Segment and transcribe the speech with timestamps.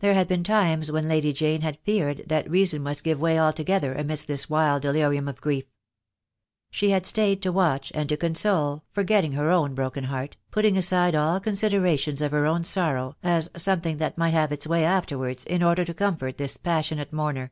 [0.00, 3.64] There had been times when Lady Jane had feared that reason must give way alto
[3.64, 5.64] gether amidst this wild delirium of grief.
[6.70, 11.14] She had stayed to watch, and to console, forgetting her own broken heart, putting aside
[11.14, 15.62] ail considerations of her own sorrow as something that might have its way afterwards, in
[15.62, 17.50] order to comfort this passionate mourner.